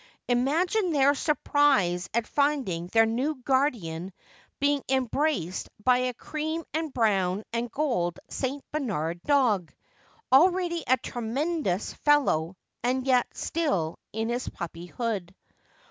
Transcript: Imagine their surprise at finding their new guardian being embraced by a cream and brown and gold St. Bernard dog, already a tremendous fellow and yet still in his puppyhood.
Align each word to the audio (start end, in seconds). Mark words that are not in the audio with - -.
Imagine 0.27 0.93
their 0.93 1.13
surprise 1.13 2.09
at 2.15 2.25
finding 2.25 2.87
their 2.87 3.05
new 3.05 3.35
guardian 3.35 4.11
being 4.59 4.81
embraced 4.89 5.69
by 5.83 5.99
a 5.99 6.13
cream 6.15 6.63
and 6.73 6.91
brown 6.91 7.43
and 7.53 7.69
gold 7.69 8.17
St. 8.27 8.65
Bernard 8.71 9.21
dog, 9.21 9.71
already 10.33 10.83
a 10.87 10.97
tremendous 10.97 11.93
fellow 11.93 12.57
and 12.83 13.05
yet 13.05 13.27
still 13.37 13.99
in 14.11 14.29
his 14.29 14.49
puppyhood. 14.49 15.35